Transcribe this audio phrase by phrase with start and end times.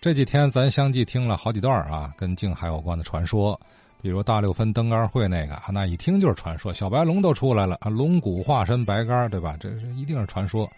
[0.00, 3.60] 这几天咱相继听了好几段啊，跟静海有关的传说，
[4.00, 9.56] 比如大六分登杆会那个，那一听就是传说，小白龙都出来了啊，龙骨化身白杆，对吧？
[9.58, 10.70] 这是一定是传说。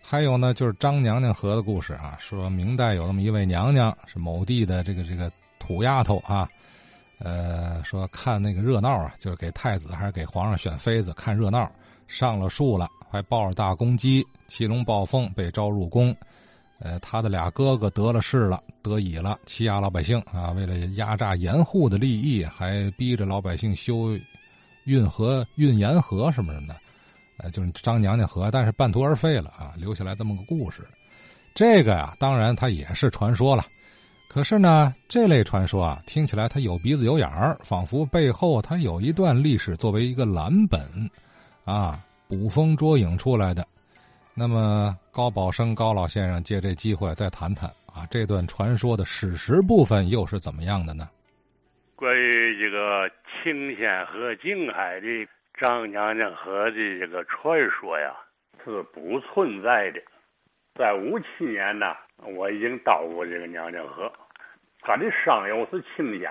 [0.00, 6.48] 还有呢，就是张娘娘河的故事啊，说明代有那么一位娘娘，是某地的这个这个土丫头啊，
[7.18, 11.70] 呃，说看那个热闹啊，就是给太子还是给皇上选妃子看热闹，
[12.08, 16.16] 上了树了，还抱着大公鸡，骑龙抱凤被招入宫。
[16.84, 20.50] 呃，他的俩哥哥得了势了，得以了，欺压老百姓啊！
[20.50, 24.10] 为了压榨盐户的利益，还逼着老百姓修
[24.84, 26.76] 运河、运盐河什么什么的，
[27.38, 30.86] 呃，就是张娘娘河，但是半途而废了啊，留下来这么个故事。
[31.54, 33.64] 这个呀，当然它也是传说了，
[34.28, 40.82] 可是呢，这类传说啊，听起来它有鼻子有眼儿，仿佛背后它有一段历史作为一个蓝本，
[41.64, 43.66] 啊，捕风捉影出来的。
[44.36, 51.08] 那么高宝生高老先生借这机会再谈谈啊，这段传说的史实部分又是怎么样的呢？
[51.94, 53.08] 关于这个
[53.44, 55.06] 清县和静海的
[55.56, 58.12] 张娘娘河的这个传说呀，
[58.64, 60.02] 是不存在的。
[60.74, 64.12] 在五七年呢，我已经到过这个娘娘河，
[64.80, 66.28] 它的上游是清县，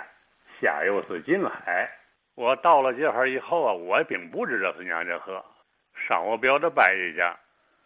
[0.59, 1.89] 下游是静海。
[2.35, 5.41] 我到了这块以后啊，我并不知道是娘娘河，
[5.95, 7.33] 上我表的伯爷家。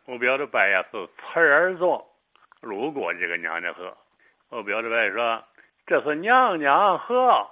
[0.08, 2.08] 我表的伯呀是侧耳座
[2.61, 3.97] 路过这个娘娘河，
[4.47, 5.44] 我表的伯说
[5.86, 7.45] 这是娘娘河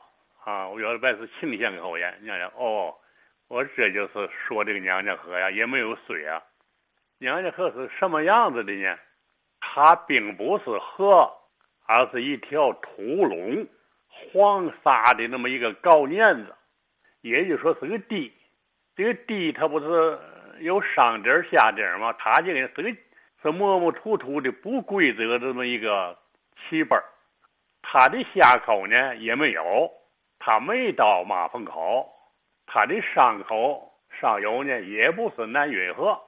[0.46, 0.70] 啊。
[0.70, 2.96] 我表的伯是清县口音，娘娘哦，
[3.50, 6.42] 我这就是说这个娘娘河呀，也没有水啊。
[7.18, 8.98] 娘娘河是什么样子的呢？
[9.60, 11.30] 它并不是河，
[11.86, 13.68] 而是一条土垄，
[14.08, 16.56] 黄沙的那么一个高碾子，
[17.20, 18.32] 也就是说是个地。
[18.96, 20.18] 这个地它不是。
[20.60, 22.90] 有上底下底嘛，他这个是个
[23.42, 26.18] 是模模糊糊的不规则这么一个
[26.58, 27.00] 起本
[27.82, 29.92] 它的下口呢也没有，
[30.40, 32.10] 它没到马粪口，
[32.66, 36.20] 它的上口上游呢也不是南运河。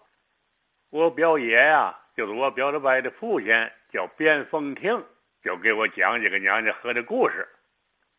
[0.90, 3.48] 我表爷呀，就是我表的伯的父亲，
[3.92, 5.04] 叫边凤亭，
[5.44, 7.48] 就给我讲这个娘娘河的故事。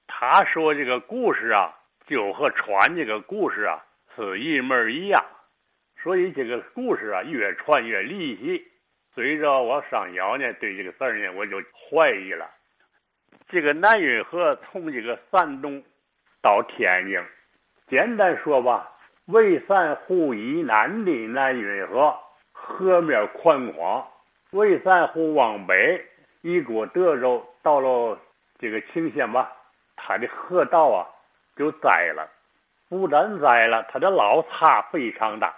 [0.06, 1.74] 他说这个故事啊，
[2.06, 3.84] 就和传这个故事啊
[4.16, 5.24] 是一模一样。
[6.08, 8.66] 所以这个故事啊，越传越离奇。
[9.14, 12.48] 随着我上窑呢，对这个事儿呢，我就怀疑了。
[13.50, 15.84] 这个南运河从这个山东
[16.40, 17.22] 到天津，
[17.90, 18.90] 简单说吧，
[19.26, 22.18] 蔚山湖以南的南运河，
[22.52, 24.02] 河面宽广；
[24.52, 26.02] 蔚山湖往北，
[26.40, 28.18] 一过德州，到了
[28.58, 29.52] 这个清县吧，
[29.94, 31.06] 它的河道啊
[31.54, 32.26] 就窄了。
[32.88, 35.54] 不但窄了，它的老差非常大。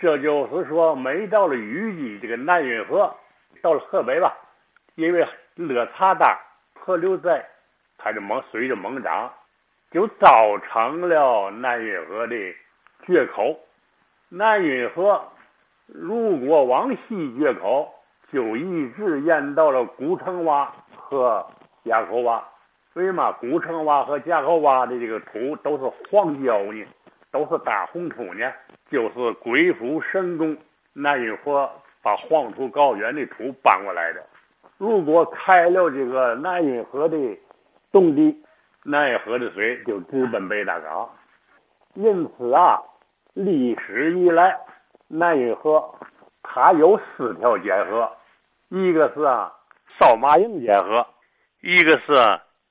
[0.00, 3.14] 这就是说，没到了雨季，这个南运河
[3.60, 4.34] 到了河北吧，
[4.94, 6.40] 因为落差大，
[6.74, 7.46] 河流在，
[7.98, 9.30] 它就猛水就猛涨，
[9.90, 12.34] 就造成了南运河的
[13.04, 13.58] 决口。
[14.30, 15.22] 南运河
[15.86, 17.92] 如果往西决口，
[18.32, 21.46] 就一直延到了古城洼和
[21.84, 22.40] 夹口洼。
[22.94, 26.86] 为什么古城洼和夹口洼的这个土都是黄胶呢？
[27.32, 28.52] 都是大红土呢？
[28.90, 30.56] 就是鬼斧神工，
[30.92, 31.70] 南运河
[32.02, 34.24] 把黄土高原的土搬过来的。
[34.78, 37.16] 如果开了这个南运河的
[37.92, 38.42] 东堤，
[38.84, 41.08] 南运河的水就直奔北大港。
[41.94, 42.80] 因此啊，
[43.34, 44.58] 历史以来，
[45.08, 45.94] 南运河
[46.42, 48.10] 它有四条结河，
[48.68, 49.52] 一个是啊
[49.98, 51.06] 少马营结河，
[51.60, 52.14] 一个是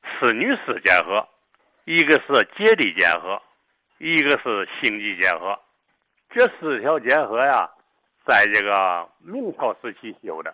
[0.03, 1.27] 次女寺结河，
[1.85, 3.39] 一个是接地结河，
[3.99, 5.57] 一个是星际结河。
[6.29, 7.69] 这四条结河呀，
[8.25, 10.53] 在这个明朝时期修的，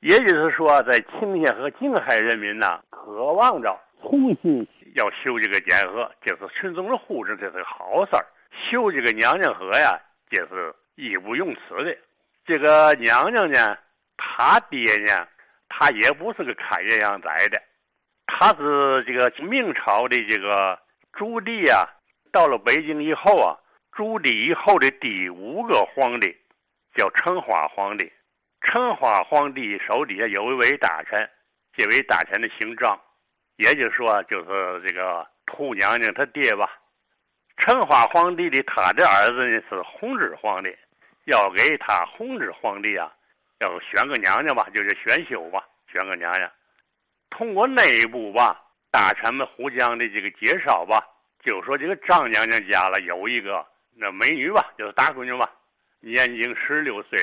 [0.00, 8.26] 也就是说，在清县和静海人民呐，渴望着重新要修这个结河，就是群众的呼声，这是个好事儿。
[8.70, 11.96] 修这个娘娘河呀，这是义不容辞的。
[12.46, 13.76] 这个娘娘呢，
[14.16, 15.28] 她爹呢，
[15.68, 17.60] 他也不是个开元阳宅的，
[18.26, 20.78] 他是这个明朝的这个
[21.12, 21.84] 朱棣啊，
[22.36, 23.56] 到了北京以后啊。
[23.92, 26.36] 朱棣以后的第五个皇帝
[26.94, 28.12] 叫成化皇帝，
[28.60, 31.26] 成化皇帝手底下有一位大臣，
[31.72, 33.00] 这位大臣的姓张，
[33.56, 36.70] 也就是说就是这个兔娘娘她爹吧。
[37.56, 40.68] 成化皇帝的他的儿子呢是弘治皇帝，
[41.24, 43.10] 要给他弘治皇帝啊，
[43.60, 46.52] 要选个娘娘吧，就是选秀吧，选个娘娘。
[47.30, 51.02] 通过内部吧，大臣们互相的这个介绍吧，
[51.46, 53.64] 就说这个张娘娘家了有一个。
[53.98, 55.50] 那美女吧，就是大闺女吧，
[56.00, 57.18] 年仅十六岁。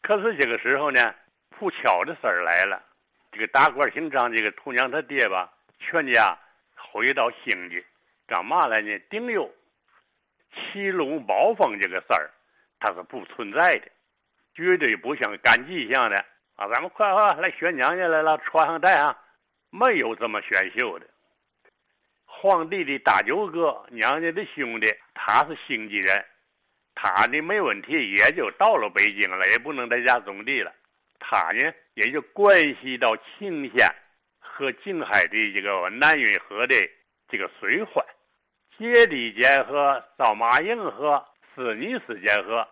[0.00, 1.14] 可是这个时候呢，
[1.50, 2.82] 不巧的事儿来了。
[3.30, 6.34] 这个大官姓张，这个头娘他爹吧，全家
[6.76, 7.84] 回到兴济，
[8.26, 8.98] 干嘛来呢？
[9.10, 9.52] 顶有
[10.54, 12.30] 起龙包凤这个事儿，
[12.80, 13.88] 它是不存在的，
[14.54, 16.16] 绝对不像赶集一样的
[16.56, 16.66] 啊！
[16.72, 19.14] 咱们快快来选娘家来了，穿上戴上，
[19.68, 21.06] 没有这么选秀的。
[22.44, 26.26] 皇帝的大舅哥，娘家的兄弟，他是兴济人，
[26.94, 30.70] 他的没问题，也就到了北京了，也不能在家种地了。
[31.18, 33.88] 他呢，也就关系到秦县
[34.38, 36.76] 和静海的这个南运河的
[37.30, 38.04] 这个水患，
[38.76, 41.24] 姐弟间河、赵马营河、
[41.54, 42.68] 四女寺间河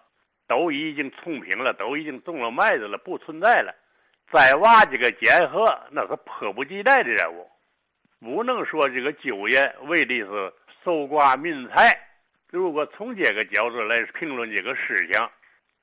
[0.46, 3.74] 都已经冲平了，都已经种了麦子了，不存在了。
[4.30, 7.48] 再挖这个间河，那是迫不及待的任务。
[8.22, 10.52] 不能说这个九爷为的是
[10.84, 11.90] 搜刮民财。
[12.50, 15.28] 如果从这个角度来评论这个事情，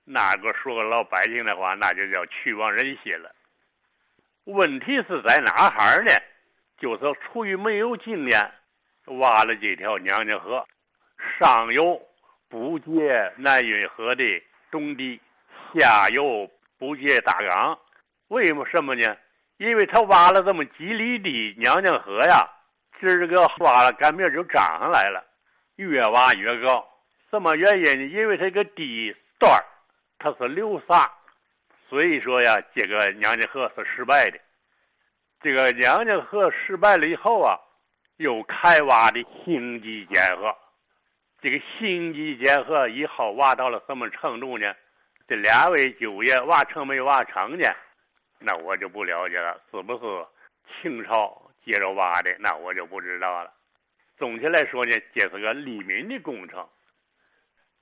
[0.05, 3.29] 那个说个老百姓的话，那就叫屈枉人心了。
[4.45, 6.13] 问题是在哪哈呢？
[6.77, 8.51] 就是出于没有经验，
[9.19, 10.65] 挖了这条娘娘河，
[11.37, 12.01] 上游
[12.47, 14.23] 不接南运河的
[14.71, 15.19] 东堤，
[15.73, 17.77] 下游不接大港，
[18.29, 19.17] 为什么呢？
[19.59, 22.49] 因为他挖了这么几里地娘娘河呀，
[22.97, 25.21] 今儿个挖了，赶明就涨上来了，
[25.75, 26.87] 越挖越高。
[27.29, 28.05] 什么原因呢？
[28.05, 29.61] 因为这个地段
[30.17, 31.11] 它是流沙，
[31.89, 34.39] 所以说呀，这个娘娘河是失败的。
[35.41, 37.59] 这个娘娘河失败了以后啊，
[38.15, 40.55] 又开挖的兴济间河。
[41.41, 44.73] 这个兴济间河以后挖到了什么程度呢？
[45.27, 47.69] 这两位九爷挖成没挖成呢？
[48.41, 52.33] 那我就不了解了，是不是清朝接着挖的？
[52.39, 53.51] 那我就不知道了。
[54.17, 56.65] 总体来说呢，这是个利民的工程。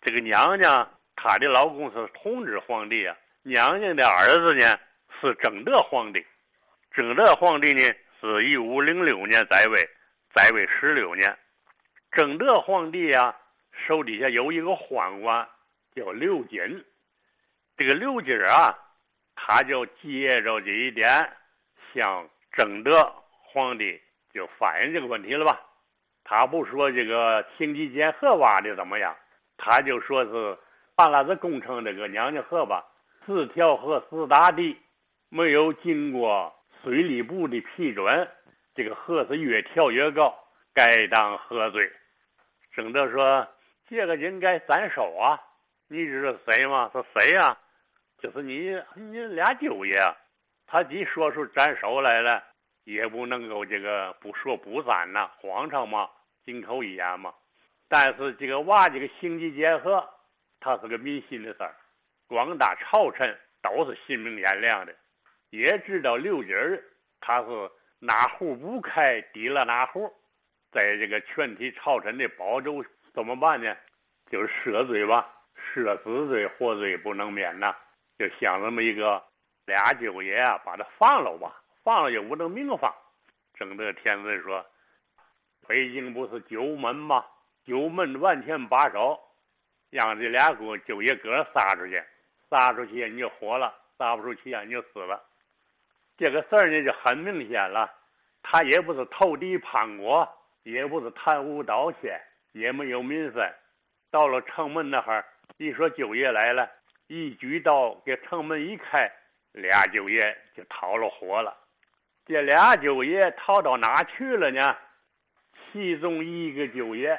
[0.02, 4.76] 这个娘娘她的老公是同治皇帝啊，娘娘的儿子呢
[5.22, 6.26] 是正德皇帝。
[6.92, 7.84] 正德皇帝呢
[8.20, 9.90] 是一五零六年在位，
[10.34, 11.38] 在位十六年。
[12.12, 13.36] 正德皇帝啊，
[13.86, 15.48] 手底下有一个宦官
[15.94, 16.84] 叫刘瑾。
[17.78, 18.76] 这个刘瑾啊。
[19.40, 21.08] 他就接着这一点，
[21.94, 23.14] 向正德
[23.44, 24.02] 皇帝
[24.34, 25.62] 就反映这个问题了吧？
[26.26, 29.16] 他不说这个兴济间河挖的怎么样，
[29.56, 30.58] 他就说是
[30.96, 32.86] 把那个工程这个娘娘河吧，
[33.26, 34.76] 四条河四大堤，
[35.30, 38.28] 没有经过水利部的批准，
[38.76, 40.38] 这个河是越调越高，
[40.74, 41.90] 该当何罪？
[42.74, 43.48] 正德说
[43.88, 45.40] 这个应该暂收啊！
[45.88, 46.92] 你知道谁吗？
[46.92, 47.58] 是谁呀？
[48.20, 49.96] 就是你，你俩舅爷，
[50.66, 52.44] 他既说出斩首来了，
[52.84, 56.10] 也不能够这个不说不斩呐，皇上嘛，
[56.44, 57.34] 金口一言嘛。
[57.88, 60.04] 但是这个娃这个兴济结合，
[60.60, 61.76] 他是个民心的事儿，
[62.28, 64.96] 广大朝臣都是心明眼亮的，
[65.52, 66.84] 也知道刘金儿
[67.22, 67.48] 他是
[68.00, 70.12] 哪壶不开提了哪壶，
[70.72, 72.84] 在这个全体朝臣的保佑
[73.14, 73.76] 怎么办呢？
[74.30, 77.76] 就是赦罪吧，赦死罪活罪不能免呐。
[78.18, 79.24] 就想这么一个
[79.66, 82.92] 俩舅爷啊，把他放了吧，放了也不能明放。
[83.54, 84.66] 正德天子说
[85.68, 87.24] ：“北京不是九门吗？
[87.64, 89.20] 九门完全把守，
[89.92, 92.04] 让这俩姑舅爷哥撒出去，
[92.50, 95.22] 撒出去你就活了，撒不出去啊你就死了。
[96.18, 97.92] 这个事儿呢就很明显了，
[98.42, 100.28] 他也不是投敌叛国，
[100.64, 102.20] 也不是贪污盗窃，
[102.54, 103.54] 也没有民愤。
[104.10, 105.26] 到了城门那哈儿，
[105.58, 106.68] 一说舅爷来了。”
[107.08, 109.10] 一举刀给城门一开，
[109.54, 111.56] 俩舅爷就逃了火了。
[112.26, 114.76] 这俩舅爷逃到哪去了呢？
[115.72, 117.18] 其中一个舅爷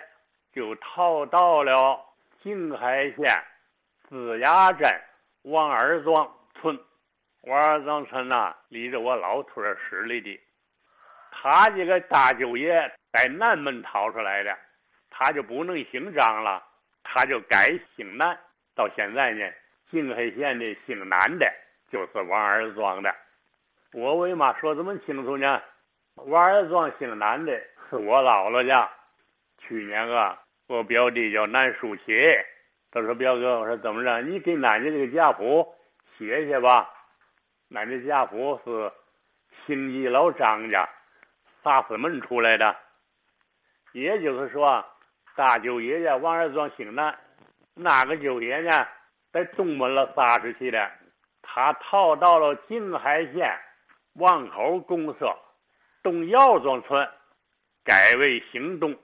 [0.52, 1.98] 就逃到了
[2.42, 3.42] 静海县
[4.08, 4.86] 子牙镇
[5.42, 6.78] 王二庄村。
[7.42, 10.38] 王二庄村呐，离着我老屯十里地。
[11.30, 14.54] 他这个大舅爷在南门逃出来的，
[15.08, 16.62] 他就不能姓张了，
[17.02, 18.38] 他就改姓南。
[18.74, 19.50] 到现在呢。
[19.90, 21.50] 静海县的姓南的，
[21.90, 23.14] 就是王二庄的。
[23.92, 25.62] 我为嘛说这么清楚呢？
[26.16, 27.52] 王二庄姓南的
[27.88, 28.90] 是 我姥姥家。
[29.60, 32.02] 去年啊，我表弟叫南书奇，
[32.90, 34.20] 他说：“表哥，我说怎么着？
[34.22, 35.74] 你给俺家这个家谱
[36.16, 36.88] 写写吧。
[37.74, 38.90] 俺家家谱是
[39.66, 40.88] 兴济老张家
[41.62, 42.76] 萨司门出来的，
[43.92, 44.84] 也就是说，
[45.34, 47.18] 大舅爷家王二庄姓南，
[47.74, 48.86] 那个舅爷呢？”
[49.32, 50.90] 在东门了撒出去的，
[51.42, 53.58] 他逃到了静海县
[54.14, 55.36] 王口公社
[56.02, 57.08] 东窑庄村，
[57.84, 58.96] 改为姓东。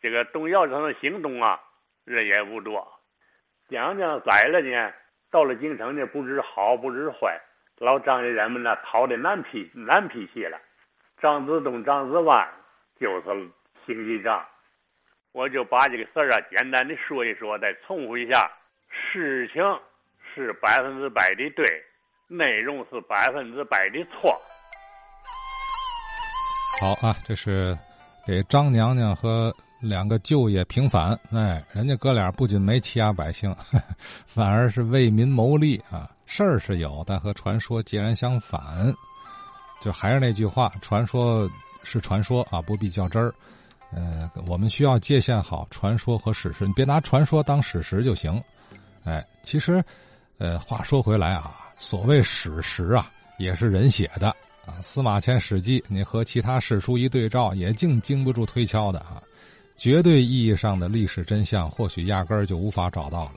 [0.00, 1.60] 这个东窑庄的姓东啊，
[2.04, 2.86] 人也不多。
[3.68, 4.92] 将将宰了呢，
[5.30, 7.40] 到了京城呢，不知好不知坏，
[7.78, 10.60] 老张家人们呢逃的南皮南皮去了，
[11.18, 12.46] 张子东、张子万
[13.00, 13.50] 就是
[13.86, 14.46] 星记账。
[15.32, 18.50] 我就把这个事儿啊简单的说一说，再重复一下：
[19.12, 19.62] 事情
[20.34, 21.64] 是百分之百的对，
[22.28, 24.34] 内容是百分之百的错。
[26.80, 27.76] 好啊，这是
[28.26, 31.18] 给张娘娘和两个舅爷平反。
[31.32, 33.54] 哎，人家哥俩不仅没欺压百姓，
[34.26, 36.10] 反而是为民谋利啊！
[36.26, 38.60] 事儿是有，但和传说截然相反。
[39.80, 41.48] 就还是那句话，传说
[41.82, 43.32] 是传说啊，不必较真儿。
[43.92, 48.42] 呃，我们需要界限好传说和史实，你别拿传说当史实就行。
[49.04, 49.84] 哎，其实，
[50.38, 54.34] 呃，话说回来啊，所谓史实啊，也是人写的。
[54.66, 59.22] 啊，司马迁《史记》，你和其他史书一对照，也竟经不住推敲的啊！
[59.76, 63.34] 绝对意义上的历史真相，或许压根儿就无法找到了。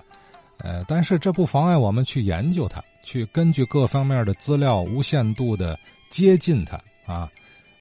[0.60, 5.78] 呃，但是这不妨碍我们去研究它，去根据各方面的资料无限度的
[6.10, 7.30] 接近它啊。